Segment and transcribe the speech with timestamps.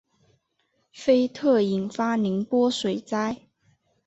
[0.91, 3.37] 菲特引发宁波水灾。